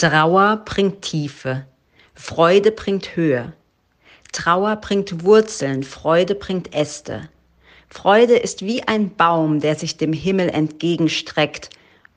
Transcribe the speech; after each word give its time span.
Trauer 0.00 0.62
bringt 0.64 1.02
Tiefe, 1.02 1.66
Freude 2.14 2.72
bringt 2.72 3.16
Höhe. 3.16 3.52
Trauer 4.32 4.76
bringt 4.76 5.24
Wurzeln, 5.24 5.82
Freude 5.82 6.34
bringt 6.34 6.74
Äste. 6.74 7.28
Freude 7.90 8.36
ist 8.36 8.62
wie 8.62 8.82
ein 8.82 9.14
Baum, 9.14 9.60
der 9.60 9.74
sich 9.74 9.98
dem 9.98 10.14
Himmel 10.14 10.48
entgegenstreckt, 10.48 11.68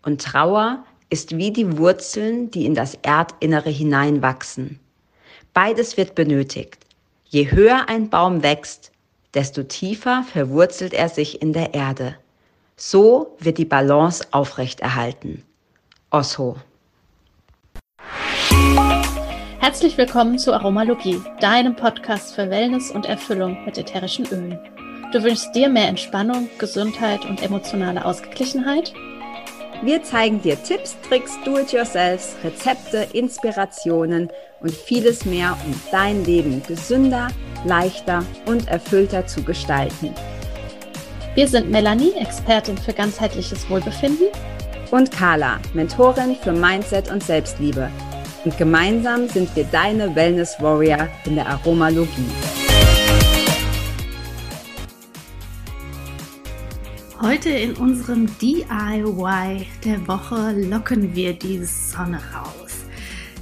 und 0.02 0.22
Trauer 0.22 0.86
ist 1.10 1.36
wie 1.36 1.52
die 1.52 1.78
Wurzeln, 1.78 2.50
die 2.52 2.66
in 2.66 2.74
das 2.74 2.96
Erdinnere 3.02 3.70
hineinwachsen. 3.70 4.80
Beides 5.54 5.98
wird 5.98 6.16
benötigt. 6.16 6.86
Je 7.26 7.52
höher 7.52 7.90
ein 7.90 8.10
Baum 8.10 8.44
wächst, 8.44 8.94
desto 9.34 9.62
tiefer 9.62 10.24
verwurzelt 10.32 10.94
er 10.94 11.10
sich 11.10 11.42
in 11.42 11.52
der 11.52 11.74
Erde. 11.74 12.16
So 12.78 13.36
wird 13.40 13.58
die 13.58 13.66
Balance 13.66 14.26
aufrechterhalten. 14.32 15.44
Osho 16.12 16.56
Herzlich 19.64 19.98
willkommen 19.98 20.38
zu 20.38 20.52
Aromalogie, 20.52 21.22
deinem 21.40 21.74
Podcast 21.74 22.36
für 22.36 22.50
Wellness 22.50 22.92
und 22.92 23.06
Erfüllung 23.06 23.64
mit 23.64 23.78
ätherischen 23.78 24.26
Ölen. 24.26 24.60
Du 25.14 25.24
wünschst 25.24 25.56
dir 25.56 25.70
mehr 25.70 25.88
Entspannung, 25.88 26.50
Gesundheit 26.58 27.24
und 27.24 27.42
emotionale 27.42 28.04
Ausgeglichenheit? 28.04 28.94
Wir 29.82 30.04
zeigen 30.04 30.42
dir 30.42 30.62
Tipps, 30.62 30.98
Tricks, 31.08 31.32
Do-it-yourselfs, 31.46 32.36
Rezepte, 32.44 33.08
Inspirationen 33.14 34.30
und 34.60 34.72
vieles 34.72 35.24
mehr, 35.24 35.58
um 35.66 35.74
dein 35.94 36.26
Leben 36.26 36.62
gesünder, 36.68 37.30
leichter 37.64 38.26
und 38.46 38.68
erfüllter 38.68 39.28
zu 39.28 39.44
gestalten. 39.44 40.14
Wir 41.36 41.48
sind 41.48 41.72
Melanie, 41.72 42.12
Expertin 42.20 42.78
für 42.78 42.92
ganzheitliches 42.92 43.70
Wohlbefinden. 43.70 44.28
Und 44.92 45.10
Carla, 45.10 45.62
Mentorin 45.74 46.36
für 46.36 46.52
Mindset 46.52 47.10
und 47.10 47.24
Selbstliebe 47.24 47.90
und 48.46 48.58
gemeinsam 48.58 49.28
sind 49.28 49.56
wir 49.56 49.64
deine 49.66 50.16
Wellness 50.16 50.58
Warrior 50.60 51.08
in 51.26 51.36
der 51.36 51.48
Aromalogie. 51.48 52.10
Heute 57.22 57.50
in 57.50 57.74
unserem 57.78 58.28
DIY 58.40 59.66
der 59.86 60.08
Woche 60.08 60.52
locken 60.52 61.16
wir 61.16 61.34
die 61.34 61.64
Sonne 61.64 62.20
raus. 62.36 62.84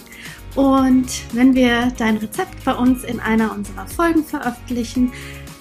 und 0.56 1.34
wenn 1.34 1.54
wir 1.54 1.92
dein 1.97 2.16
Rezept 2.16 2.64
bei 2.64 2.75
uns 2.75 3.04
in 3.04 3.20
einer 3.20 3.52
unserer 3.52 3.87
Folgen 3.87 4.25
veröffentlichen, 4.25 5.12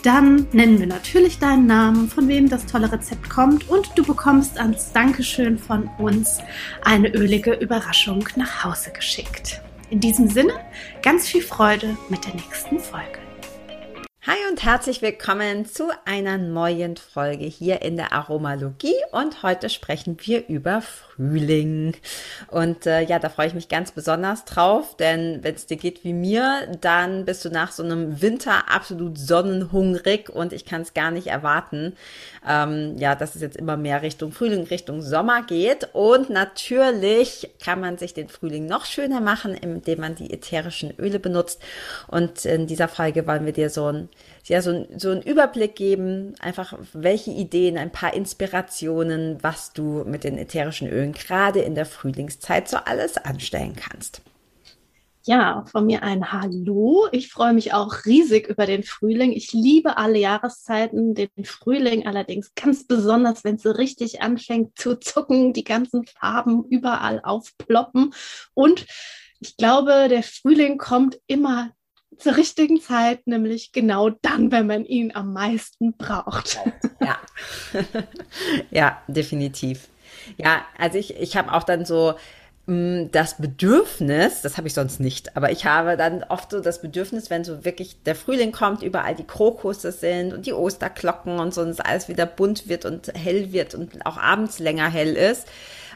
dann 0.04 0.48
nennen 0.54 0.80
wir 0.80 0.88
natürlich 0.88 1.38
deinen 1.40 1.68
Namen, 1.68 2.10
von 2.10 2.28
wem 2.28 2.50
das 2.50 2.66
tolle 2.66 2.92
Rezept 2.92 3.30
kommt 3.30 3.70
und 3.70 3.92
du 3.96 4.04
bekommst 4.04 4.60
als 4.60 4.92
Dankeschön 4.94 5.60
von 5.60 5.88
uns 5.98 6.40
eine 6.84 7.14
ölige 7.14 7.54
Überraschung 7.54 8.28
nach 8.36 8.64
Hause 8.64 8.92
geschickt. 8.92 9.62
In 9.90 10.00
diesem 10.00 10.30
Sinne, 10.30 10.54
ganz 11.02 11.28
viel 11.28 11.42
Freude 11.42 11.98
mit 12.10 12.26
der 12.26 12.36
nächsten 12.36 12.80
Folge. 12.80 13.29
Hi 14.28 14.36
und 14.50 14.62
herzlich 14.66 15.02
willkommen 15.02 15.66
zu 15.66 15.92
einer 16.04 16.38
neuen 16.38 16.98
Folge 16.98 17.46
hier 17.46 17.82
in 17.82 17.96
der 17.96 18.12
Aromalogie 18.12 18.98
und 19.14 19.44
heute 19.44 19.70
sprechen 19.70 20.18
wir 20.20 20.50
über 20.50 20.82
Frühling. 20.82 21.96
Und 22.50 22.86
äh, 22.86 23.00
ja, 23.00 23.18
da 23.20 23.30
freue 23.30 23.48
ich 23.48 23.54
mich 23.54 23.70
ganz 23.70 23.94
besonders 23.94 24.44
drauf, 24.44 24.98
denn 24.98 25.42
wenn 25.42 25.56
es 25.56 25.68
dir 25.68 25.78
geht 25.78 26.04
wie 26.04 26.12
mir, 26.12 26.68
dann 26.82 27.24
bist 27.24 27.46
du 27.46 27.50
nach 27.50 27.72
so 27.72 27.82
einem 27.82 28.22
Winter 28.22 28.70
absolut 28.70 29.18
sonnenhungrig 29.18 30.30
und 30.30 30.52
ich 30.52 30.66
kann 30.66 30.82
es 30.82 30.94
gar 30.94 31.12
nicht 31.12 31.28
erwarten, 31.28 31.96
ähm, 32.46 32.98
ja, 32.98 33.16
dass 33.16 33.36
es 33.36 33.42
jetzt 33.42 33.56
immer 33.56 33.78
mehr 33.78 34.02
Richtung 34.02 34.34
Frühling, 34.34 34.64
Richtung 34.64 35.02
Sommer 35.02 35.44
geht. 35.44 35.92
Und 35.94 36.30
natürlich 36.30 37.50
kann 37.64 37.80
man 37.80 37.98
sich 37.98 38.14
den 38.14 38.28
Frühling 38.28 38.66
noch 38.66 38.84
schöner 38.84 39.22
machen, 39.22 39.54
indem 39.54 40.02
man 40.02 40.16
die 40.16 40.34
ätherischen 40.34 40.94
Öle 41.00 41.20
benutzt. 41.20 41.62
Und 42.08 42.44
in 42.44 42.68
dieser 42.68 42.90
Folge 42.90 43.26
wollen 43.26 43.46
wir 43.46 43.54
dir 43.54 43.70
so 43.70 43.86
ein 43.86 44.09
ja, 44.46 44.62
so, 44.62 44.88
so 44.98 45.12
einen 45.12 45.22
Überblick 45.22 45.76
geben, 45.76 46.34
einfach 46.40 46.74
welche 46.94 47.32
Ideen, 47.32 47.78
ein 47.78 47.92
paar 47.92 48.14
Inspirationen, 48.14 49.38
was 49.42 49.74
du 49.74 50.04
mit 50.06 50.24
den 50.24 50.38
ätherischen 50.38 50.88
Ölen 50.88 51.14
gerade 51.14 51.60
in 51.60 51.76
der 51.76 51.86
Frühlingszeit 51.86 52.68
so 52.68 52.78
alles 52.78 53.18
anstellen 53.18 53.76
kannst. 53.76 54.22
Ja, 55.26 55.66
von 55.70 55.86
mir 55.86 56.02
ein 56.02 56.32
Hallo. 56.32 57.08
Ich 57.12 57.30
freue 57.32 57.54
mich 57.54 57.74
auch 57.74 58.06
riesig 58.06 58.48
über 58.48 58.66
den 58.66 58.84
Frühling. 58.84 59.32
Ich 59.32 59.54
liebe 59.54 59.98
alle 59.98 60.18
Jahreszeiten, 60.18 61.14
den 61.14 61.30
Frühling 61.44 62.08
allerdings 62.08 62.56
ganz 62.56 62.88
besonders, 62.88 63.44
wenn 63.44 63.56
es 63.56 63.62
so 63.62 63.70
richtig 63.70 64.22
anfängt 64.22 64.80
zu 64.80 64.96
zucken, 64.96 65.54
die 65.54 65.66
ganzen 65.66 66.06
Farben 66.08 66.64
überall 66.70 67.22
aufploppen. 67.24 68.14
Und 68.56 68.88
ich 69.40 69.56
glaube, 69.58 70.08
der 70.10 70.24
Frühling 70.24 70.78
kommt 70.80 71.20
immer 71.28 71.72
zur 72.20 72.36
richtigen 72.36 72.82
Zeit, 72.82 73.26
nämlich 73.28 73.72
genau 73.72 74.10
dann, 74.10 74.52
wenn 74.52 74.68
man 74.68 74.86
ihn 74.86 75.16
am 75.16 75.34
meisten 75.34 75.94
braucht. 75.98 76.60
Ja, 77.02 77.18
ja 78.72 79.02
definitiv. 79.08 79.88
Ja, 80.38 80.62
also 80.78 80.98
ich, 80.98 81.16
ich 81.18 81.38
habe 81.38 81.54
auch 81.54 81.64
dann 81.64 81.86
so 81.86 82.16
mm, 82.68 83.06
das 83.12 83.38
Bedürfnis, 83.38 84.42
das 84.42 84.58
habe 84.58 84.68
ich 84.68 84.74
sonst 84.74 85.00
nicht, 85.00 85.36
aber 85.38 85.52
ich 85.52 85.66
habe 85.66 85.98
dann 85.98 86.24
oft 86.24 86.52
so 86.52 86.60
das 86.60 86.82
Bedürfnis, 86.82 87.30
wenn 87.30 87.44
so 87.44 87.64
wirklich 87.66 88.04
der 88.04 88.16
Frühling 88.16 88.52
kommt, 88.52 88.84
überall 88.84 89.16
die 89.16 89.26
Krokusse 89.26 89.92
sind 89.92 90.34
und 90.34 90.46
die 90.46 90.54
Osterglocken 90.54 91.40
und 91.40 91.54
sonst 91.54 91.80
alles 91.80 92.10
wieder 92.10 92.26
bunt 92.26 92.68
wird 92.68 92.86
und 92.86 93.12
hell 93.16 93.54
wird 93.54 93.76
und 93.76 94.06
auch 94.06 94.18
abends 94.18 94.60
länger 94.60 94.90
hell 94.90 95.16
ist, 95.16 95.48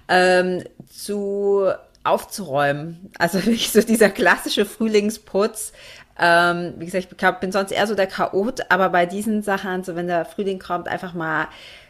ähm, 0.08 0.64
zu 0.90 1.70
aufzuräumen. 2.04 3.12
Also 3.18 3.40
wirklich 3.46 3.72
so 3.72 3.82
dieser 3.82 4.10
klassische 4.10 4.66
Frühlingsputz, 4.66 5.74
ähm, 6.19 6.74
wie 6.78 6.85
gesagt, 6.85 7.07
ich 7.12 7.40
bin 7.40 7.51
sonst 7.51 7.72
eher 7.72 7.88
so 7.88 7.96
der 7.96 8.07
Chaot, 8.07 8.62
aber 8.69 8.90
bei 8.90 9.06
diesen 9.06 9.41
Sachen, 9.41 9.84
so 9.84 9.96
wenn 9.96 10.07
der 10.07 10.25
Frühling 10.25 10.59
kommt, 10.59 10.88
einfach 10.88 11.13
mal, 11.13 11.47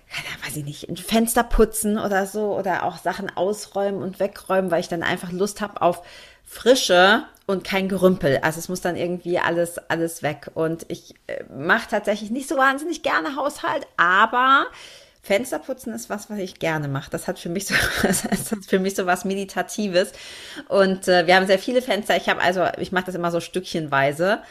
ja, 0.09 0.45
weiß 0.47 0.57
ich 0.57 0.65
nicht, 0.65 0.89
ein 0.89 0.97
Fenster 0.97 1.43
putzen 1.43 1.97
oder 1.97 2.25
so 2.25 2.57
oder 2.57 2.83
auch 2.83 2.97
Sachen 2.97 3.29
ausräumen 3.35 4.01
und 4.01 4.19
wegräumen, 4.19 4.71
weil 4.71 4.79
ich 4.79 4.87
dann 4.87 5.03
einfach 5.03 5.31
Lust 5.31 5.59
habe 5.61 5.81
auf 5.81 6.03
Frische 6.45 7.23
und 7.47 7.63
kein 7.63 7.89
Gerümpel. 7.89 8.39
Also 8.41 8.59
es 8.59 8.69
muss 8.69 8.81
dann 8.81 8.95
irgendwie 8.95 9.39
alles, 9.39 9.77
alles 9.89 10.23
weg. 10.23 10.51
Und 10.53 10.85
ich 10.87 11.15
äh, 11.27 11.43
mache 11.53 11.89
tatsächlich 11.89 12.31
nicht 12.31 12.47
so 12.47 12.57
wahnsinnig 12.57 13.03
gerne 13.03 13.35
Haushalt, 13.35 13.87
aber 13.97 14.67
Fensterputzen 15.23 15.93
ist 15.93 16.09
was, 16.09 16.29
was 16.29 16.37
ich 16.37 16.59
gerne 16.59 16.89
mache. 16.89 17.09
Das 17.09 17.29
hat 17.29 17.39
für 17.39 17.47
mich 17.47 17.65
so, 17.65 17.73
das 18.03 18.25
ist 18.25 18.69
für 18.69 18.79
mich 18.79 18.93
so 18.93 19.05
was 19.05 19.23
Meditatives. 19.23 20.11
Und 20.67 21.07
äh, 21.07 21.25
wir 21.25 21.35
haben 21.35 21.47
sehr 21.47 21.59
viele 21.59 21.81
Fenster. 21.81 22.17
Ich 22.17 22.27
habe 22.27 22.41
also, 22.41 22.65
ich 22.77 22.91
mache 22.91 23.05
das 23.05 23.15
immer 23.15 23.31
so 23.31 23.39
stückchenweise. 23.39 24.43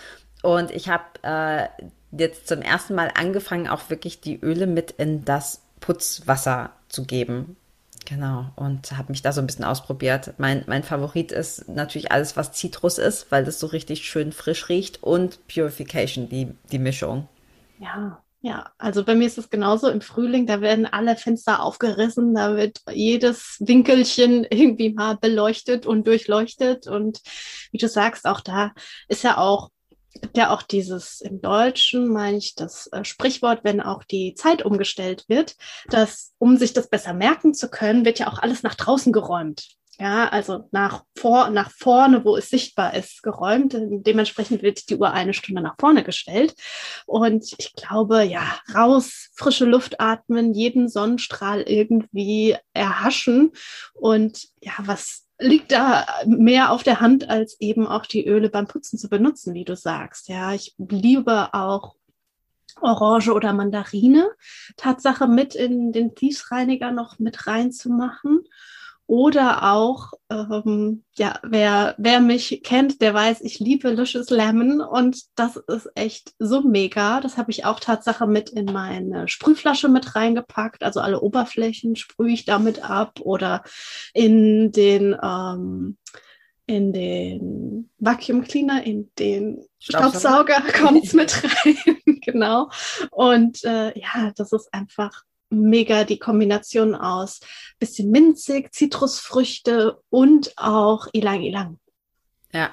Und 0.43 0.71
ich 0.71 0.89
habe 0.89 1.05
äh, 1.23 1.69
jetzt 2.11 2.49
zum 2.49 2.63
ersten 2.63 2.95
Mal 2.95 3.13
angefangen, 3.15 3.69
auch 3.69 3.91
wirklich 3.91 4.23
die 4.23 4.41
Öle 4.41 4.67
mit 4.67 4.93
in 4.93 5.27
das 5.27 5.61
Putzwasser 5.81 6.71
zu 6.89 7.05
geben. 7.05 7.57
Genau, 8.07 8.47
und 8.57 8.97
habe 8.97 9.13
mich 9.13 9.23
da 9.23 9.33
so 9.33 9.41
ein 9.41 9.47
bisschen 9.47 9.65
ausprobiert. 9.65 10.35
Mein, 10.39 10.65
mein 10.67 10.83
Favorit 10.83 11.33
ist 11.33 11.69
natürlich 11.69 12.11
alles, 12.11 12.37
was 12.37 12.53
Zitrus 12.53 12.99
ist, 12.99 13.31
weil 13.31 13.45
das 13.45 13.61
so 13.61 13.67
richtig 13.69 14.05
schön 14.05 14.33
frisch 14.33 14.69
riecht 14.71 15.03
und 15.03 15.47
Purification, 15.47 16.29
die, 16.29 16.55
die 16.73 16.79
Mischung. 16.79 17.29
Ja, 17.79 18.21
Ja, 18.45 18.73
also 18.77 19.05
bei 19.05 19.15
mir 19.15 19.29
ist 19.29 19.39
es 19.39 19.51
genauso 19.51 19.89
im 19.89 20.01
Frühling, 20.01 20.49
da 20.49 20.61
werden 20.61 20.85
alle 20.85 21.17
Fenster 21.17 21.63
aufgerissen, 21.63 22.35
da 22.35 22.57
wird 22.57 22.81
jedes 22.91 23.57
Winkelchen 23.61 24.45
irgendwie 24.51 24.93
mal 24.93 25.17
beleuchtet 25.17 25.87
und 25.87 26.09
durchleuchtet. 26.09 26.89
Und 26.89 27.21
wie 27.71 27.79
du 27.79 27.87
sagst, 27.89 28.27
auch 28.27 28.41
da 28.41 28.73
ist 29.07 29.23
ja 29.23 29.39
auch, 29.39 29.71
gibt 30.21 30.37
ja 30.37 30.51
auch 30.51 30.63
dieses 30.63 31.21
im 31.21 31.41
Deutschen, 31.41 32.09
meine 32.09 32.39
ich, 32.39 32.57
das 32.57 32.89
äh, 32.89 33.05
Sprichwort, 33.05 33.61
wenn 33.63 33.81
auch 33.81 34.03
die 34.03 34.35
Zeit 34.35 34.65
umgestellt 34.65 35.25
wird, 35.29 35.55
dass, 35.87 36.33
um 36.39 36.57
sich 36.57 36.73
das 36.73 36.91
besser 36.91 37.15
merken 37.15 37.55
zu 37.55 37.71
können, 37.71 38.05
wird 38.05 38.19
ja 38.19 38.27
auch 38.27 38.41
alles 38.41 38.65
nach 38.65 38.75
draußen 38.75 39.13
geräumt. 39.13 39.69
Ja, 39.99 40.29
also 40.31 40.69
nach, 40.73 41.05
vor, 41.17 41.51
nach 41.51 41.71
vorne, 41.71 42.25
wo 42.25 42.37
es 42.37 42.49
sichtbar 42.49 42.95
ist, 42.95 43.23
geräumt. 43.23 43.77
Dementsprechend 43.77 44.63
wird 44.63 44.89
die 44.89 44.97
Uhr 44.97 45.13
eine 45.13 45.35
Stunde 45.35 45.63
nach 45.63 45.77
vorne 45.79 46.03
gestellt. 46.03 46.55
Und 47.07 47.45
ich 47.59 47.75
glaube, 47.75 48.25
ja, 48.25 48.59
raus, 48.75 49.29
frische 49.35 49.67
Luft 49.67 50.01
atmen, 50.01 50.55
jeden 50.55 50.89
Sonnenstrahl 50.89 51.63
irgendwie 51.63 52.57
erhaschen. 52.73 53.53
Und 53.93 54.49
ja, 54.61 54.73
was 54.79 55.27
liegt 55.39 55.73
da 55.73 56.07
mehr 56.27 56.71
auf 56.71 56.83
der 56.83 57.01
Hand, 57.01 57.29
als 57.29 57.61
eben 57.61 57.87
auch 57.87 58.07
die 58.07 58.27
Öle 58.27 58.49
beim 58.49 58.67
Putzen 58.67 58.99
zu 58.99 59.09
benutzen, 59.09 59.55
wie 59.55 59.65
du 59.65 59.77
sagst. 59.77 60.29
Ja, 60.29 60.53
ich 60.53 60.75
liebe 60.79 61.53
auch 61.53 61.97
Orange 62.81 63.33
oder 63.33 63.53
Mandarine, 63.53 64.31
Tatsache 64.77 65.27
mit 65.27 65.55
in 65.55 65.93
den 65.93 66.17
Fließreiniger 66.17 66.91
noch 66.93 67.19
mit 67.19 67.47
reinzumachen. 67.47 68.45
Oder 69.07 69.73
auch, 69.73 70.13
ähm, 70.31 71.05
ja, 71.17 71.39
wer, 71.43 71.95
wer 71.99 72.21
mich 72.21 72.63
kennt, 72.65 73.03
der 73.03 73.13
weiß, 73.13 73.41
ich 73.43 73.59
liebe 73.59 73.91
Luscious 73.91 74.31
Lemon 74.31 74.81
und 74.81 75.21
das 75.35 75.57
ist 75.57 75.91
echt 75.95 76.33
so 76.39 76.63
mega. 76.63 77.21
Das 77.21 77.37
habe 77.37 77.51
ich 77.51 77.65
auch 77.65 77.81
Tatsache 77.81 78.27
mit 78.27 78.51
in 78.51 78.67
meine 78.67 79.29
Sprühflasche 79.29 79.89
mit 79.89 80.15
reingepackt. 80.15 80.83
Also 80.83 81.01
alle 81.01 81.21
Oberflächen 81.21 81.97
sprühe 81.97 82.33
ich 82.33 82.45
damit 82.45 82.89
ab 82.89 83.21
oder 83.21 83.65
in 84.15 84.73
den, 84.73 85.17
ähm, 85.23 85.99
in 86.67 86.93
den 86.93 87.91
Vacuum 87.99 88.45
Cleaner, 88.45 88.85
in 88.85 89.11
den 89.19 89.67
Staubsauger, 89.79 90.55
Staubsauger 90.55 90.73
kommt 90.81 91.05
es 91.05 91.13
mit 91.13 91.43
rein. 91.45 91.77
genau. 92.23 92.71
Und 93.11 93.63
äh, 93.65 93.99
ja, 93.99 94.33
das 94.37 94.53
ist 94.53 94.73
einfach 94.73 95.25
mega 95.53 96.05
die 96.05 96.19
Kombination 96.19 96.95
aus 96.95 97.41
bisschen 97.79 98.11
minzig, 98.11 98.73
Zitrusfrüchte 98.73 99.99
und 100.11 100.53
auch 100.57 101.07
Ilang 101.13 101.43
Ilang. 101.43 101.79
Ja. 102.53 102.71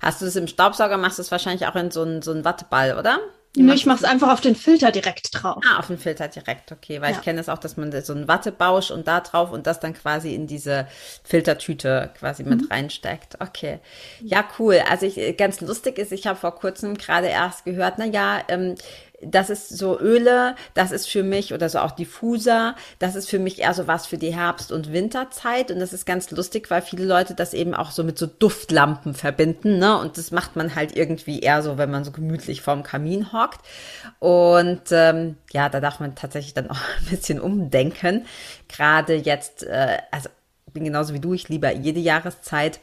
Hast 0.00 0.20
du 0.20 0.24
das 0.24 0.36
im 0.36 0.46
Staubsauger, 0.46 0.98
machst 0.98 1.18
du 1.18 1.22
es 1.22 1.30
wahrscheinlich 1.30 1.66
auch 1.66 1.76
in 1.76 1.90
so 1.90 2.02
einen, 2.02 2.22
so 2.22 2.32
einen 2.32 2.44
Watteball, 2.44 2.98
oder? 2.98 3.20
Nee, 3.56 3.74
ich 3.74 3.84
mache 3.84 3.98
es 3.98 4.04
einfach 4.04 4.32
auf 4.32 4.40
den 4.40 4.54
Filter 4.54 4.92
direkt 4.92 5.30
drauf. 5.32 5.60
Ah, 5.68 5.80
auf 5.80 5.88
den 5.88 5.98
Filter 5.98 6.28
direkt, 6.28 6.70
okay. 6.70 7.00
Weil 7.00 7.12
ja. 7.12 7.16
ich 7.18 7.24
kenne 7.24 7.40
es 7.40 7.46
das 7.46 7.56
auch, 7.56 7.60
dass 7.60 7.76
man 7.76 7.90
so 8.02 8.12
einen 8.12 8.28
Wattebausch 8.28 8.92
und 8.92 9.08
da 9.08 9.20
drauf 9.20 9.50
und 9.50 9.66
das 9.66 9.80
dann 9.80 9.92
quasi 9.92 10.34
in 10.34 10.46
diese 10.46 10.86
Filtertüte 11.24 12.10
quasi 12.16 12.44
mit 12.44 12.62
mhm. 12.62 12.68
reinsteckt. 12.70 13.38
Okay. 13.40 13.80
Ja, 14.20 14.44
cool. 14.58 14.80
Also 14.88 15.06
ich, 15.06 15.36
ganz 15.36 15.60
lustig 15.60 15.98
ist, 15.98 16.12
ich 16.12 16.28
habe 16.28 16.38
vor 16.38 16.54
kurzem 16.54 16.96
gerade 16.96 17.26
erst 17.26 17.64
gehört, 17.64 17.94
na 17.98 18.04
ja, 18.04 18.40
ähm, 18.46 18.76
das 19.22 19.50
ist 19.50 19.68
so 19.68 19.98
Öle, 20.00 20.54
das 20.74 20.92
ist 20.92 21.08
für 21.08 21.22
mich 21.22 21.52
oder 21.52 21.68
so 21.68 21.78
auch 21.78 21.92
Diffuser, 21.92 22.74
das 22.98 23.14
ist 23.14 23.28
für 23.28 23.38
mich 23.38 23.60
eher 23.60 23.74
so 23.74 23.86
was 23.86 24.06
für 24.06 24.18
die 24.18 24.34
Herbst- 24.34 24.72
und 24.72 24.92
Winterzeit 24.92 25.70
und 25.70 25.78
das 25.78 25.92
ist 25.92 26.06
ganz 26.06 26.30
lustig, 26.30 26.70
weil 26.70 26.82
viele 26.82 27.04
Leute 27.04 27.34
das 27.34 27.54
eben 27.54 27.74
auch 27.74 27.90
so 27.90 28.02
mit 28.04 28.18
so 28.18 28.26
Duftlampen 28.26 29.14
verbinden, 29.14 29.78
ne? 29.78 29.98
Und 29.98 30.16
das 30.16 30.30
macht 30.30 30.56
man 30.56 30.74
halt 30.74 30.96
irgendwie 30.96 31.40
eher 31.40 31.62
so, 31.62 31.78
wenn 31.78 31.90
man 31.90 32.04
so 32.04 32.12
gemütlich 32.12 32.62
vorm 32.62 32.82
Kamin 32.82 33.32
hockt. 33.32 33.60
Und 34.18 34.82
ähm, 34.90 35.36
ja, 35.52 35.68
da 35.68 35.80
darf 35.80 36.00
man 36.00 36.14
tatsächlich 36.14 36.54
dann 36.54 36.70
auch 36.70 36.80
ein 36.98 37.06
bisschen 37.10 37.40
umdenken. 37.40 38.26
Gerade 38.68 39.14
jetzt, 39.14 39.64
äh, 39.64 39.98
also 40.10 40.28
ich 40.66 40.72
bin 40.72 40.84
genauso 40.84 41.14
wie 41.14 41.20
du, 41.20 41.34
ich 41.34 41.48
liebe 41.48 41.70
jede 41.72 42.00
Jahreszeit. 42.00 42.80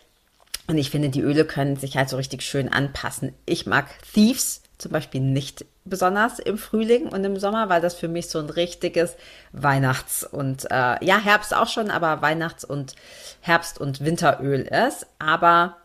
Und 0.67 0.77
ich 0.77 0.91
finde, 0.91 1.07
die 1.09 1.21
Öle 1.21 1.45
können 1.45 1.77
sich 1.77 1.95
halt 1.95 2.09
so 2.09 2.17
richtig 2.17 2.41
schön 2.41 2.67
anpassen. 2.67 3.33
Ich 3.45 3.65
mag 3.65 3.87
Thieves 4.13 4.61
zum 4.77 4.91
Beispiel 4.91 5.21
nicht 5.21 5.65
besonders 5.89 6.39
im 6.39 6.57
Frühling 6.57 7.07
und 7.07 7.23
im 7.23 7.37
Sommer, 7.37 7.69
weil 7.69 7.81
das 7.81 7.95
für 7.95 8.07
mich 8.07 8.29
so 8.29 8.39
ein 8.39 8.49
richtiges 8.49 9.15
Weihnachts- 9.51 10.23
und 10.23 10.65
äh, 10.71 11.03
ja, 11.03 11.17
Herbst 11.19 11.55
auch 11.55 11.67
schon, 11.67 11.89
aber 11.89 12.21
Weihnachts- 12.21 12.65
und 12.65 12.95
Herbst- 13.41 13.79
und 13.79 14.03
Winteröl 14.03 14.61
ist. 14.61 15.07
Aber 15.19 15.77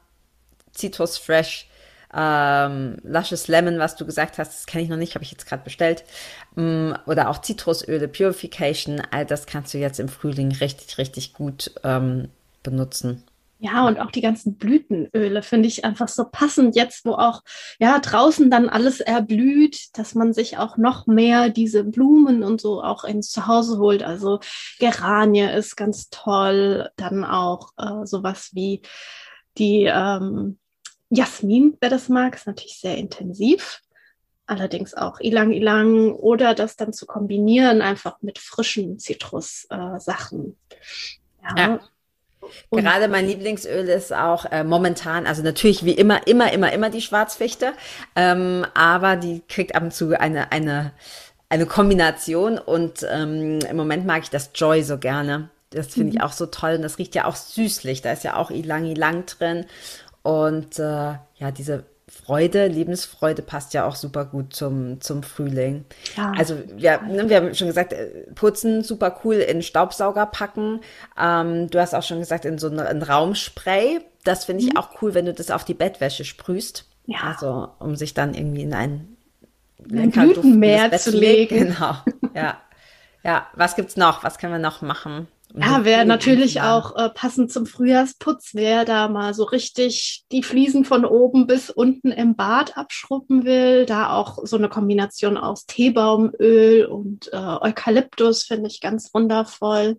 Citrus 0.75 1.19
Fresh, 1.19 1.69
ähm, 2.14 2.99
Luscious 3.02 3.49
Lemon, 3.49 3.78
was 3.78 3.96
du 3.96 4.04
gesagt 4.04 4.38
hast, 4.38 4.52
das 4.52 4.66
kenne 4.66 4.84
ich 4.84 4.90
noch 4.90 4.96
nicht, 4.96 5.14
habe 5.14 5.25
ich 5.25 5.31
jetzt 5.31 5.46
gerade 5.46 5.64
bestellt. 5.64 6.04
Ähm, 6.56 6.96
oder 7.06 7.31
auch 7.31 7.40
Zitrusöle, 7.40 8.08
Purification, 8.08 9.02
all 9.10 9.25
das 9.26 9.46
kannst 9.46 9.72
du 9.75 9.78
jetzt 9.78 10.00
im 10.00 10.08
Frühling 10.08 10.52
richtig, 10.52 10.99
richtig 10.99 11.32
gut 11.32 11.72
ähm, 11.84 12.28
benutzen. 12.62 13.25
Ja, 13.64 13.87
und 13.87 14.00
auch 14.00 14.11
die 14.11 14.23
ganzen 14.23 14.56
Blütenöle 14.56 15.41
finde 15.41 15.69
ich 15.69 15.85
einfach 15.85 16.09
so 16.09 16.25
passend 16.25 16.75
jetzt, 16.75 17.05
wo 17.05 17.12
auch 17.12 17.44
ja 17.79 17.97
draußen 18.00 18.50
dann 18.50 18.69
alles 18.69 18.99
erblüht, 18.99 19.97
dass 19.97 20.17
man 20.17 20.32
sich 20.32 20.59
auch 20.59 20.79
noch 20.79 21.06
mehr 21.06 21.49
diese 21.49 21.85
Blumen 21.85 22.43
und 22.43 22.61
so 22.61 22.82
auch 22.82 23.05
ins 23.05 23.31
Zuhause 23.31 23.79
holt. 23.79 24.03
Also 24.03 24.41
Geranie 24.81 25.49
ist 25.49 25.76
ganz 25.76 26.11
toll, 26.11 26.91
dann 26.97 27.25
auch 27.25 27.70
äh, 27.79 28.05
sowas 28.05 28.50
wie 28.53 28.82
die 29.59 29.85
ähm, 29.85 30.59
Jasmin, 31.11 31.76
wer 31.81 31.88
das 31.88 32.09
mag, 32.09 32.35
ist 32.35 32.49
natürlich 32.49 32.81
sehr 32.81 32.97
intensiv. 32.97 33.81
Allerdings 34.44 34.93
auch 34.94 35.20
Ilang 35.20 35.53
Ilang 35.53 36.11
oder 36.14 36.56
das 36.56 36.75
dann 36.75 36.93
zu 36.93 37.06
kombinieren 37.06 37.81
einfach 37.81 38.20
mit 38.23 38.41
frischen 38.41 38.99
Zitrussachen. 38.99 40.56
Äh, 40.69 41.44
ja. 41.44 41.56
ja. 41.56 41.81
Und 42.70 42.82
Gerade 42.82 43.08
mein 43.08 43.26
Lieblingsöl 43.26 43.88
ist 43.88 44.12
auch 44.12 44.44
äh, 44.50 44.64
momentan, 44.64 45.26
also 45.26 45.42
natürlich 45.42 45.84
wie 45.84 45.92
immer, 45.92 46.26
immer, 46.26 46.52
immer, 46.52 46.72
immer 46.72 46.90
die 46.90 47.00
Schwarzfichte, 47.00 47.72
ähm, 48.16 48.66
aber 48.74 49.16
die 49.16 49.42
kriegt 49.48 49.74
ab 49.74 49.82
und 49.82 49.94
zu 49.94 50.18
eine, 50.18 50.52
eine, 50.52 50.92
eine 51.48 51.66
Kombination 51.66 52.58
und 52.58 53.06
ähm, 53.10 53.60
im 53.60 53.76
Moment 53.76 54.06
mag 54.06 54.22
ich 54.22 54.30
das 54.30 54.50
Joy 54.54 54.82
so 54.82 54.98
gerne. 54.98 55.50
Das 55.70 55.88
finde 55.88 56.10
mhm. 56.10 56.16
ich 56.16 56.22
auch 56.22 56.32
so 56.32 56.46
toll 56.46 56.74
und 56.74 56.82
das 56.82 56.98
riecht 56.98 57.14
ja 57.14 57.24
auch 57.24 57.36
süßlich. 57.36 58.02
Da 58.02 58.12
ist 58.12 58.24
ja 58.24 58.36
auch 58.36 58.50
Ilang 58.50 58.84
Ilang 58.84 59.24
drin 59.26 59.66
und 60.22 60.78
äh, 60.78 60.82
ja, 60.82 61.50
diese 61.56 61.84
Freude, 62.08 62.66
Lebensfreude 62.66 63.43
passt 63.43 63.75
ja 63.75 63.87
auch 63.87 63.96
super 63.96 64.25
gut 64.25 64.54
zum, 64.54 65.00
zum 65.00 65.22
Frühling. 65.22 65.84
Ja. 66.16 66.32
Also 66.37 66.56
wir, 66.75 67.00
ne, 67.02 67.28
wir 67.28 67.37
haben 67.37 67.54
schon 67.54 67.69
gesagt, 67.69 67.93
äh, 67.93 68.26
putzen 68.34 68.82
super 68.82 69.20
cool 69.25 69.37
in 69.37 69.62
Staubsauger 69.62 70.26
packen. 70.26 70.80
Ähm, 71.18 71.71
du 71.71 71.80
hast 71.80 71.94
auch 71.94 72.02
schon 72.02 72.18
gesagt, 72.18 72.44
in 72.44 72.59
so 72.59 72.68
ein, 72.68 72.80
ein 72.80 73.02
Raumspray. 73.02 74.00
Das 74.25 74.44
finde 74.44 74.64
ich 74.64 74.73
mhm. 74.73 74.76
auch 74.76 75.02
cool, 75.02 75.14
wenn 75.14 75.26
du 75.26 75.32
das 75.32 75.50
auf 75.50 75.64
die 75.64 75.75
Bettwäsche 75.75 76.25
sprühst. 76.25 76.87
Ja. 77.06 77.21
Also 77.25 77.68
um 77.78 77.97
sich 77.97 78.14
dann 78.14 78.35
irgendwie 78.35 78.62
in 78.62 78.75
ein 78.75 79.16
Blütenmeer 79.78 80.92
zu 80.99 81.11
legen. 81.11 81.75
Genau. 81.75 81.97
Ja. 82.35 82.61
Ja, 83.25 83.47
was 83.54 83.76
gibt's 83.76 83.97
noch? 83.97 84.25
Was 84.25 84.38
können 84.38 84.52
wir 84.52 84.59
noch 84.59 84.82
machen? 84.82 85.28
Ja, 85.54 85.85
wäre 85.85 86.06
natürlich 86.06 86.62
auch 86.62 86.97
äh, 86.97 87.11
passend 87.11 87.52
zum 87.52 87.66
Frühjahrsputz, 87.66 88.50
wer 88.54 88.87
da 88.87 89.09
mal 89.09 89.35
so 89.35 89.44
richtig 89.44 90.25
die 90.32 90.42
Fliesen 90.42 90.85
von 90.87 91.04
oben 91.04 91.47
bis 91.47 91.68
unten 91.68 92.11
im 92.11 92.37
Bad 92.37 92.78
abschrubben 92.78 93.44
will. 93.44 93.85
Da 93.85 94.14
auch 94.16 94.38
so 94.44 94.56
eine 94.56 94.71
Kombination 94.71 95.37
aus 95.37 95.66
Teebaumöl 95.66 96.87
und 96.87 97.30
äh, 97.32 97.37
Eukalyptus 97.37 98.44
finde 98.44 98.68
ich 98.68 98.80
ganz 98.80 99.12
wundervoll. 99.12 99.99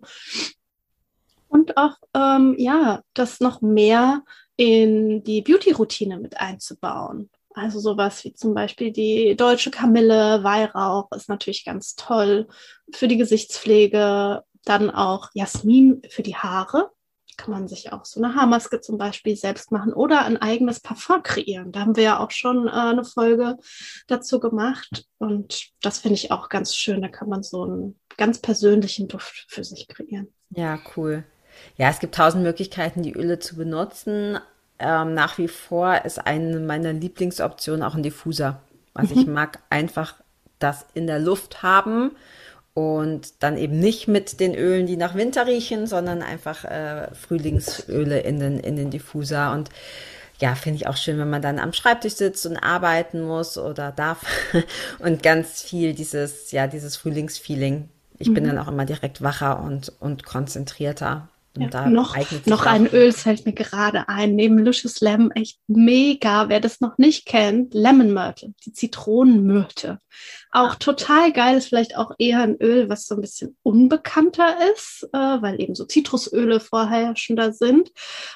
Und 1.46 1.76
auch, 1.76 1.98
ähm, 2.14 2.56
ja, 2.58 3.02
das 3.14 3.38
noch 3.38 3.60
mehr 3.60 4.24
in 4.56 5.22
die 5.22 5.42
Beauty-Routine 5.42 6.18
mit 6.18 6.40
einzubauen. 6.40 7.30
Also 7.54 7.78
sowas 7.78 8.24
wie 8.24 8.34
zum 8.34 8.54
Beispiel 8.54 8.90
die 8.90 9.36
deutsche 9.36 9.70
Kamille, 9.70 10.42
Weihrauch 10.42 11.12
ist 11.12 11.28
natürlich 11.28 11.64
ganz 11.64 11.94
toll 11.94 12.48
für 12.92 13.06
die 13.06 13.18
Gesichtspflege 13.18 14.42
dann 14.64 14.90
auch 14.90 15.30
Jasmin 15.34 16.02
für 16.08 16.22
die 16.22 16.36
Haare. 16.36 16.90
Kann 17.36 17.50
man 17.50 17.66
sich 17.66 17.92
auch 17.92 18.04
so 18.04 18.22
eine 18.22 18.36
Haarmaske 18.36 18.80
zum 18.80 18.96
Beispiel 18.96 19.34
selbst 19.34 19.72
machen 19.72 19.92
oder 19.92 20.24
ein 20.24 20.36
eigenes 20.36 20.78
Parfum 20.78 21.22
kreieren. 21.22 21.72
Da 21.72 21.80
haben 21.80 21.96
wir 21.96 22.04
ja 22.04 22.20
auch 22.20 22.30
schon 22.30 22.68
äh, 22.68 22.70
eine 22.70 23.04
Folge 23.04 23.56
dazu 24.06 24.38
gemacht. 24.38 25.06
Und 25.18 25.70
das 25.82 25.98
finde 25.98 26.14
ich 26.14 26.30
auch 26.30 26.48
ganz 26.48 26.76
schön. 26.76 27.02
Da 27.02 27.08
kann 27.08 27.28
man 27.28 27.42
so 27.42 27.64
einen 27.64 27.98
ganz 28.16 28.38
persönlichen 28.38 29.08
Duft 29.08 29.46
für 29.48 29.64
sich 29.64 29.88
kreieren. 29.88 30.28
Ja, 30.50 30.78
cool. 30.96 31.24
Ja, 31.76 31.90
es 31.90 31.98
gibt 31.98 32.14
tausend 32.14 32.44
Möglichkeiten, 32.44 33.02
die 33.02 33.14
Öle 33.14 33.40
zu 33.40 33.56
benutzen. 33.56 34.38
Ähm, 34.78 35.14
nach 35.14 35.38
wie 35.38 35.48
vor 35.48 36.04
ist 36.04 36.24
eine 36.24 36.60
meiner 36.60 36.92
Lieblingsoptionen 36.92 37.82
auch 37.82 37.94
ein 37.96 38.02
Diffuser. 38.04 38.62
Also 38.92 39.14
mhm. 39.14 39.20
ich 39.20 39.26
mag 39.26 39.58
einfach 39.70 40.14
das 40.60 40.86
in 40.94 41.08
der 41.08 41.18
Luft 41.18 41.62
haben 41.62 42.12
und 42.74 43.42
dann 43.42 43.56
eben 43.56 43.78
nicht 43.78 44.08
mit 44.08 44.40
den 44.40 44.54
Ölen, 44.54 44.86
die 44.86 44.96
nach 44.96 45.14
Winter 45.14 45.46
riechen, 45.46 45.86
sondern 45.86 46.22
einfach 46.22 46.64
äh, 46.64 47.14
Frühlingsöle 47.14 48.20
in 48.20 48.40
den, 48.40 48.58
in 48.58 48.74
den 48.74 48.90
Diffuser. 48.90 49.52
Und 49.52 49.70
ja, 50.40 50.56
finde 50.56 50.78
ich 50.78 50.88
auch 50.88 50.96
schön, 50.96 51.18
wenn 51.18 51.30
man 51.30 51.40
dann 51.40 51.60
am 51.60 51.72
Schreibtisch 51.72 52.14
sitzt 52.14 52.44
und 52.46 52.56
arbeiten 52.56 53.22
muss 53.22 53.56
oder 53.56 53.92
darf 53.92 54.26
und 54.98 55.22
ganz 55.22 55.62
viel 55.62 55.94
dieses, 55.94 56.50
ja, 56.50 56.66
dieses 56.66 56.96
Frühlingsfeeling. 56.96 57.88
Ich 58.18 58.28
mhm. 58.28 58.34
bin 58.34 58.44
dann 58.44 58.58
auch 58.58 58.68
immer 58.68 58.84
direkt 58.84 59.22
wacher 59.22 59.62
und, 59.62 59.92
und 60.00 60.24
konzentrierter. 60.24 61.28
Und 61.56 61.72
ja, 61.72 61.88
noch 61.88 62.16
noch 62.46 62.66
ein 62.66 62.86
Öl 62.86 63.12
fällt 63.12 63.46
mir 63.46 63.52
gerade 63.52 64.08
ein, 64.08 64.34
neben 64.34 64.58
Luscious 64.58 65.00
Lemon, 65.00 65.30
echt 65.32 65.60
mega. 65.68 66.48
Wer 66.48 66.60
das 66.60 66.80
noch 66.80 66.98
nicht 66.98 67.26
kennt, 67.26 67.74
Lemon 67.74 68.12
Myrtle, 68.12 68.54
die 68.64 68.72
Zitronenmyrte. 68.72 70.00
Auch 70.50 70.72
ah. 70.72 70.76
total 70.76 71.32
geil, 71.32 71.58
ist 71.58 71.68
vielleicht 71.68 71.96
auch 71.96 72.12
eher 72.18 72.40
ein 72.40 72.56
Öl, 72.60 72.88
was 72.88 73.06
so 73.06 73.14
ein 73.14 73.20
bisschen 73.20 73.56
unbekannter 73.62 74.56
ist, 74.74 75.08
äh, 75.12 75.18
weil 75.18 75.60
eben 75.60 75.74
so 75.74 75.84
Zitrusöle 75.84 76.58
vorherrschender 76.58 77.52
sind. 77.52 77.90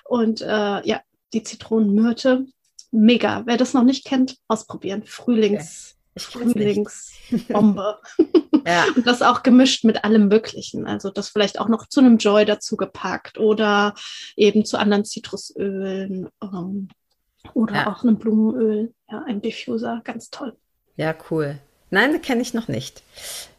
Und 0.04 0.40
äh, 0.40 0.86
ja, 0.86 1.00
die 1.32 1.42
Zitronenmyrte, 1.42 2.46
mega. 2.90 3.42
Wer 3.46 3.56
das 3.56 3.74
noch 3.74 3.84
nicht 3.84 4.04
kennt, 4.04 4.36
ausprobieren. 4.46 5.02
Frühlings. 5.04 5.88
Okay. 5.90 5.97
Frühlingsbombe. 6.18 7.98
ja. 8.66 8.84
Und 8.94 9.06
das 9.06 9.22
auch 9.22 9.42
gemischt 9.42 9.84
mit 9.84 10.04
allem 10.04 10.28
Möglichen. 10.28 10.86
Also 10.86 11.10
das 11.10 11.28
vielleicht 11.28 11.58
auch 11.60 11.68
noch 11.68 11.88
zu 11.88 12.00
einem 12.00 12.18
Joy 12.18 12.44
dazu 12.44 12.76
gepackt 12.76 13.38
oder 13.38 13.94
eben 14.36 14.64
zu 14.64 14.78
anderen 14.78 15.04
Zitrusölen 15.04 16.28
ähm, 16.42 16.88
oder 17.54 17.74
ja. 17.74 17.86
auch 17.92 18.02
einem 18.02 18.18
Blumenöl. 18.18 18.92
Ja, 19.10 19.22
ein 19.26 19.40
Diffuser, 19.40 20.00
ganz 20.04 20.30
toll. 20.30 20.56
Ja, 20.96 21.14
cool. 21.30 21.58
Nein, 21.90 22.20
kenne 22.20 22.42
ich 22.42 22.52
noch 22.52 22.68
nicht. 22.68 23.02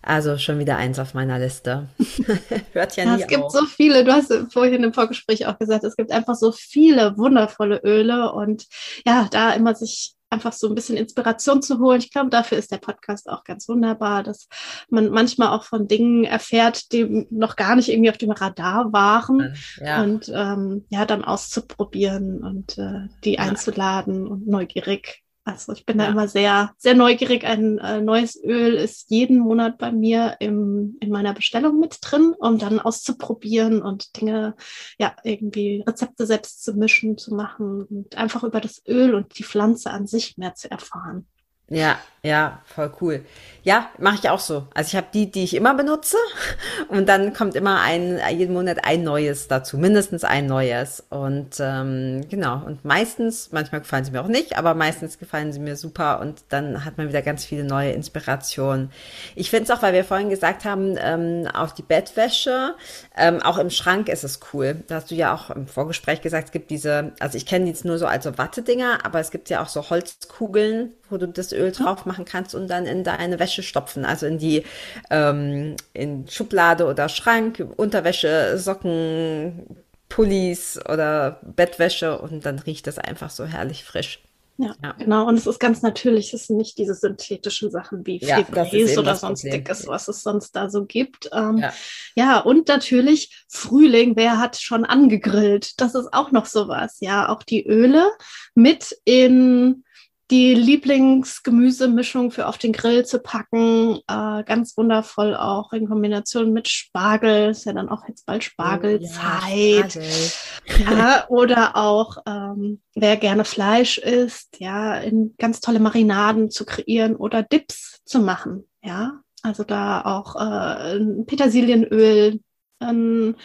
Also 0.01 0.37
schon 0.37 0.59
wieder 0.59 0.77
eins 0.77 0.99
auf 0.99 1.13
meiner 1.13 1.39
Liste. 1.39 1.89
Hört 2.73 2.95
ja, 2.95 3.03
ja 3.05 3.15
nie 3.15 3.21
Es 3.21 3.27
gibt 3.27 3.43
auf. 3.43 3.51
so 3.51 3.65
viele, 3.65 4.03
du 4.03 4.13
hast 4.13 4.31
vorhin 4.51 4.83
im 4.83 4.93
Vorgespräch 4.93 5.47
auch 5.47 5.57
gesagt, 5.57 5.83
es 5.83 5.95
gibt 5.95 6.11
einfach 6.11 6.35
so 6.35 6.51
viele 6.51 7.17
wundervolle 7.17 7.81
Öle 7.83 8.31
und 8.31 8.67
ja, 9.05 9.27
da 9.31 9.53
immer 9.53 9.73
sich 9.73 10.13
einfach 10.29 10.53
so 10.53 10.67
ein 10.67 10.75
bisschen 10.75 10.97
Inspiration 10.97 11.61
zu 11.61 11.79
holen. 11.79 11.99
Ich 11.99 12.11
glaube, 12.11 12.29
dafür 12.29 12.57
ist 12.57 12.71
der 12.71 12.77
Podcast 12.77 13.29
auch 13.29 13.43
ganz 13.43 13.67
wunderbar, 13.67 14.23
dass 14.23 14.47
man 14.89 15.09
manchmal 15.09 15.49
auch 15.49 15.63
von 15.63 15.87
Dingen 15.87 16.23
erfährt, 16.23 16.91
die 16.91 17.27
noch 17.29 17.55
gar 17.55 17.75
nicht 17.75 17.89
irgendwie 17.89 18.09
auf 18.09 18.17
dem 18.17 18.31
Radar 18.31 18.93
waren 18.93 19.55
ja. 19.77 20.03
und 20.03 20.31
ähm, 20.33 20.85
ja, 20.89 21.05
dann 21.05 21.23
auszuprobieren 21.23 22.43
und 22.43 22.77
äh, 22.77 23.07
die 23.23 23.33
ja. 23.33 23.39
einzuladen 23.41 24.27
und 24.27 24.47
neugierig 24.47 25.23
also 25.51 25.73
ich 25.73 25.85
bin 25.85 25.99
ja. 25.99 26.05
da 26.05 26.11
immer 26.11 26.27
sehr, 26.27 26.73
sehr 26.77 26.95
neugierig. 26.95 27.43
Ein 27.43 27.77
äh, 27.79 28.01
neues 28.01 28.41
Öl 28.43 28.75
ist 28.75 29.09
jeden 29.09 29.39
Monat 29.39 29.77
bei 29.77 29.91
mir 29.91 30.37
im, 30.39 30.97
in 30.99 31.09
meiner 31.09 31.33
Bestellung 31.33 31.79
mit 31.79 31.97
drin, 32.01 32.33
um 32.37 32.57
dann 32.57 32.79
auszuprobieren 32.79 33.81
und 33.81 34.19
Dinge, 34.19 34.55
ja, 34.97 35.15
irgendwie 35.23 35.83
Rezepte 35.85 36.25
selbst 36.25 36.63
zu 36.63 36.73
mischen, 36.73 37.17
zu 37.17 37.33
machen 37.33 37.83
und 37.83 38.17
einfach 38.17 38.43
über 38.43 38.61
das 38.61 38.81
Öl 38.87 39.15
und 39.15 39.37
die 39.37 39.43
Pflanze 39.43 39.91
an 39.91 40.07
sich 40.07 40.37
mehr 40.37 40.55
zu 40.55 40.69
erfahren. 40.71 41.27
Ja, 41.69 41.99
ja, 42.21 42.61
voll 42.65 42.91
cool. 42.99 43.23
Ja, 43.63 43.89
mache 43.97 44.15
ich 44.21 44.29
auch 44.29 44.39
so. 44.39 44.67
Also 44.73 44.89
ich 44.89 44.95
habe 44.95 45.07
die, 45.13 45.31
die 45.31 45.43
ich 45.43 45.55
immer 45.55 45.73
benutze 45.73 46.17
und 46.89 47.07
dann 47.07 47.33
kommt 47.33 47.55
immer 47.55 47.79
ein, 47.81 48.19
jeden 48.35 48.53
Monat 48.53 48.79
ein 48.83 49.03
neues 49.03 49.47
dazu, 49.47 49.77
mindestens 49.77 50.25
ein 50.25 50.45
neues. 50.47 51.03
Und 51.09 51.51
ähm, 51.59 52.25
genau, 52.29 52.61
und 52.65 52.83
meistens, 52.83 53.51
manchmal 53.53 53.81
gefallen 53.81 54.03
sie 54.03 54.11
mir 54.11 54.21
auch 54.21 54.27
nicht, 54.27 54.57
aber 54.57 54.73
meistens 54.73 55.17
gefallen 55.17 55.53
sie 55.53 55.59
mir 55.59 55.77
super 55.77 56.19
und 56.19 56.43
dann 56.49 56.83
hat 56.83 56.97
man 56.97 57.07
wieder 57.07 57.21
ganz 57.21 57.45
viele 57.45 57.63
neue 57.63 57.91
Inspirationen. 57.91 58.91
Ich 59.35 59.49
finde 59.49 59.65
es 59.65 59.71
auch, 59.71 59.81
weil 59.81 59.93
wir 59.93 60.03
vorhin 60.03 60.29
gesagt 60.29 60.65
haben, 60.65 60.97
ähm, 60.99 61.47
auch 61.53 61.71
die 61.71 61.83
Bettwäsche, 61.83 62.75
ähm, 63.15 63.41
auch 63.41 63.57
im 63.57 63.69
Schrank 63.69 64.09
ist 64.09 64.25
es 64.25 64.39
cool. 64.53 64.83
Da 64.87 64.95
hast 64.95 65.11
du 65.11 65.15
ja 65.15 65.33
auch 65.33 65.51
im 65.51 65.67
Vorgespräch 65.67 66.21
gesagt, 66.21 66.47
es 66.47 66.51
gibt 66.51 66.69
diese, 66.69 67.13
also 67.19 67.37
ich 67.37 67.45
kenne 67.45 67.65
die 67.65 67.71
jetzt 67.71 67.85
nur 67.85 67.97
so 67.97 68.07
als 68.07 68.25
so 68.25 68.37
Wattedinger, 68.37 69.05
aber 69.05 69.19
es 69.21 69.31
gibt 69.31 69.49
ja 69.49 69.61
auch 69.61 69.69
so 69.69 69.89
Holzkugeln, 69.89 70.93
wo 71.09 71.17
du 71.17 71.27
das 71.27 71.51
Öl 71.51 71.71
drauf 71.71 72.05
machen 72.05 72.25
kannst 72.25 72.55
und 72.55 72.67
dann 72.67 72.85
in 72.85 73.03
deine 73.03 73.39
Wäsche 73.39 73.63
stopfen, 73.63 74.05
also 74.05 74.25
in 74.25 74.37
die 74.37 74.63
ähm, 75.09 75.75
in 75.93 76.27
Schublade 76.27 76.85
oder 76.85 77.09
Schrank, 77.09 77.65
Unterwäsche, 77.77 78.57
Socken, 78.57 79.77
Pullis 80.09 80.79
oder 80.89 81.39
Bettwäsche 81.43 82.19
und 82.19 82.45
dann 82.45 82.59
riecht 82.59 82.87
das 82.87 82.97
einfach 82.97 83.29
so 83.29 83.45
herrlich 83.45 83.83
frisch. 83.83 84.21
Ja, 84.59 84.75
ja, 84.83 84.91
genau. 84.91 85.25
Und 85.25 85.37
es 85.37 85.47
ist 85.47 85.59
ganz 85.59 85.81
natürlich, 85.81 86.33
es 86.33 86.47
sind 86.47 86.57
nicht 86.57 86.77
diese 86.77 86.93
synthetischen 86.93 87.71
Sachen 87.71 88.05
wie 88.05 88.17
ja, 88.17 88.43
Febreze 88.43 88.99
oder 88.99 89.15
sonstiges, 89.15 89.87
was 89.87 90.09
es 90.09 90.21
sonst 90.21 90.53
da 90.53 90.69
so 90.69 90.83
gibt. 90.83 91.29
Ähm, 91.31 91.59
ja. 91.59 91.73
ja, 92.15 92.39
und 92.39 92.67
natürlich 92.67 93.45
Frühling, 93.47 94.17
wer 94.17 94.37
hat 94.37 94.59
schon 94.59 94.83
angegrillt? 94.83 95.79
Das 95.79 95.95
ist 95.95 96.13
auch 96.13 96.33
noch 96.33 96.45
sowas. 96.45 96.97
Ja, 96.99 97.29
auch 97.29 97.43
die 97.43 97.65
Öle 97.65 98.11
mit 98.53 98.93
in 99.05 99.85
die 100.31 100.53
Lieblingsgemüsemischung 100.53 102.29
für 102.31 102.47
auf 102.47 102.59
den 102.59 102.71
Grill 102.71 103.05
zu 103.05 103.19
packen. 103.19 103.99
Äh, 104.07 104.43
ganz 104.43 104.77
wundervoll 104.77 105.35
auch 105.35 105.73
in 105.73 105.87
Kombination 105.87 106.53
mit 106.53 106.67
Spargel. 106.67 107.49
Ist 107.49 107.65
ja 107.65 107.73
dann 107.73 107.89
auch 107.89 108.07
jetzt 108.07 108.25
bald 108.25 108.43
Spargelzeit. 108.43 109.95
Oh, 109.95 109.99
ja, 109.99 110.75
Spargel. 110.75 110.97
ja, 110.97 111.25
oder 111.29 111.75
auch, 111.75 112.17
ähm, 112.27 112.81
wer 112.93 113.17
gerne 113.17 113.43
Fleisch 113.43 113.97
isst, 113.97 114.59
ja, 114.59 114.95
in 114.97 115.33
ganz 115.37 115.61
tolle 115.61 115.79
Marinaden 115.79 116.51
zu 116.51 116.65
kreieren 116.65 117.15
oder 117.15 117.41
Dips 117.41 118.01
zu 118.05 118.19
machen. 118.19 118.67
Ja, 118.83 119.21
also 119.41 119.63
da 119.63 120.01
auch 120.01 120.35
äh, 120.35 120.99
Petersilienöl, 121.25 122.39
ein 122.81 123.35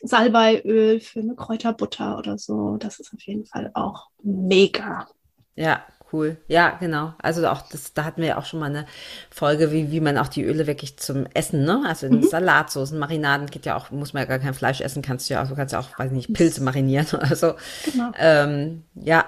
Salbeiöl 0.00 1.00
für 1.00 1.20
eine 1.20 1.34
Kräuterbutter 1.34 2.16
oder 2.16 2.38
so. 2.38 2.76
Das 2.78 3.00
ist 3.00 3.12
auf 3.12 3.20
jeden 3.22 3.44
Fall 3.44 3.70
auch 3.74 4.08
mega. 4.22 5.08
Ja, 5.56 5.84
cool. 6.12 6.36
Ja, 6.48 6.76
genau. 6.80 7.14
Also 7.18 7.46
auch 7.48 7.62
das, 7.62 7.94
da 7.94 8.04
hatten 8.04 8.20
wir 8.20 8.28
ja 8.28 8.38
auch 8.38 8.44
schon 8.44 8.60
mal 8.60 8.66
eine 8.66 8.86
Folge, 9.30 9.72
wie, 9.72 9.90
wie 9.90 10.00
man 10.00 10.18
auch 10.18 10.28
die 10.28 10.44
Öle 10.44 10.66
wirklich 10.66 10.96
zum 10.96 11.26
Essen, 11.34 11.64
ne? 11.64 11.82
Also 11.86 12.06
in 12.06 12.16
mhm. 12.16 12.22
Salatsoßen, 12.22 12.98
Marinaden 12.98 13.46
geht 13.46 13.66
ja 13.66 13.76
auch, 13.76 13.90
muss 13.90 14.12
man 14.12 14.22
ja 14.22 14.28
gar 14.28 14.38
kein 14.38 14.54
Fleisch 14.54 14.80
essen, 14.80 15.02
kannst 15.02 15.28
du 15.28 15.34
ja 15.34 15.42
auch, 15.42 15.48
du 15.48 15.54
kannst 15.54 15.72
ja 15.72 15.80
auch, 15.80 15.98
weiß 15.98 16.10
nicht, 16.12 16.32
Pilze 16.32 16.62
marinieren 16.62 17.06
oder 17.12 17.36
so. 17.36 17.54
Genau. 17.84 18.12
Ähm, 18.18 18.84
ja, 18.94 19.24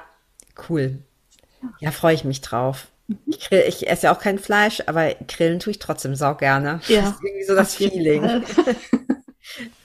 cool. 0.69 0.99
Ja, 1.79 1.91
freue 1.91 2.15
ich 2.15 2.25
mich 2.25 2.41
drauf. 2.41 2.89
Mhm. 3.09 3.19
Ich, 3.27 3.49
grill, 3.49 3.65
ich, 3.67 3.89
esse 3.89 4.07
ja 4.07 4.15
auch 4.15 4.21
kein 4.21 4.39
Fleisch, 4.39 4.83
aber 4.87 5.15
grillen 5.29 5.61
tue 5.61 5.73
ich 5.73 5.79
trotzdem 5.79 6.15
sau 6.15 6.35
gerne. 6.35 6.81
Ja. 6.89 7.03
Das 7.03 7.11
ist 7.11 7.25
irgendwie 7.25 7.45
so 7.45 7.55
das 7.55 7.75
Feeling. 7.75 8.23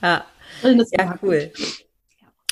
ja. 0.02 0.24
ja, 0.62 1.18
cool. 1.22 1.52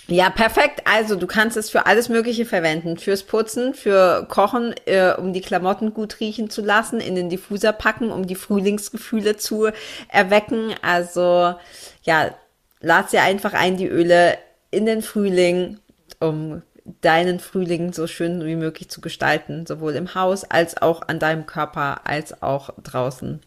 Ja, 0.06 0.28
perfekt. 0.28 0.82
Also 0.84 1.16
du 1.16 1.26
kannst 1.26 1.56
es 1.56 1.70
für 1.70 1.87
alles 1.87 2.11
Mögliche 2.11 2.44
verwenden. 2.44 2.99
Fürs 2.99 3.23
Putzen, 3.23 3.73
für 3.75 4.26
Kochen, 4.28 4.75
äh, 4.84 5.14
um 5.16 5.32
die 5.32 5.40
Klamotten 5.40 5.94
gut 5.94 6.20
riechen 6.20 6.50
zu 6.50 6.61
lassen, 6.62 7.00
in 7.00 7.14
den 7.14 7.30
Diffuser 7.30 7.73
packen, 7.73 8.11
um 8.11 8.26
die 8.26 8.34
Frühlingsgefühle 8.34 9.37
zu 9.38 9.70
erwecken. 10.08 10.75
Also 10.82 11.54
ja, 12.02 12.34
lad 12.80 13.11
sie 13.11 13.18
einfach 13.18 13.54
ein, 13.54 13.78
die 13.78 13.88
Öle 13.88 14.37
in 14.70 14.84
den 14.84 15.00
Frühling, 15.00 15.78
um 16.20 16.62
deinen 17.00 17.40
Frühling 17.40 17.94
so 17.94 18.06
schön 18.06 18.44
wie 18.44 18.56
möglich 18.56 18.90
zu 18.90 19.00
gestalten, 19.00 19.64
sowohl 19.64 19.94
im 19.94 20.14
Haus 20.14 20.44
als 20.44 20.80
auch 20.82 21.08
an 21.08 21.18
deinem 21.18 21.46
Körper 21.46 22.06
als 22.06 22.42
auch 22.42 22.70
draußen. 22.82 23.40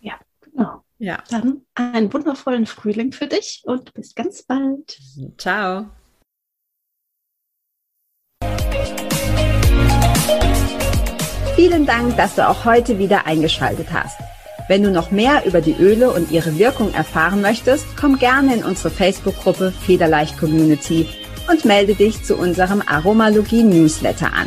Ja, 0.00 0.14
genau. 0.42 0.83
Ja. 1.04 1.18
Dann 1.28 1.60
einen 1.74 2.10
wundervollen 2.10 2.64
Frühling 2.64 3.12
für 3.12 3.26
dich 3.26 3.60
und 3.66 3.92
bis 3.92 4.14
ganz 4.14 4.42
bald. 4.42 4.98
Ciao. 5.36 5.90
Vielen 11.56 11.84
Dank, 11.84 12.16
dass 12.16 12.36
du 12.36 12.48
auch 12.48 12.64
heute 12.64 12.98
wieder 12.98 13.26
eingeschaltet 13.26 13.88
hast. 13.92 14.18
Wenn 14.66 14.82
du 14.82 14.90
noch 14.90 15.10
mehr 15.10 15.44
über 15.44 15.60
die 15.60 15.76
Öle 15.78 16.10
und 16.10 16.30
ihre 16.30 16.58
Wirkung 16.58 16.94
erfahren 16.94 17.42
möchtest, 17.42 17.84
komm 18.00 18.18
gerne 18.18 18.54
in 18.54 18.64
unsere 18.64 18.88
Facebook-Gruppe 18.88 19.72
Federleicht 19.72 20.38
Community 20.38 21.06
und 21.50 21.66
melde 21.66 21.94
dich 21.94 22.24
zu 22.24 22.34
unserem 22.34 22.82
Aromalogie 22.86 23.62
Newsletter 23.62 24.32
an. 24.32 24.46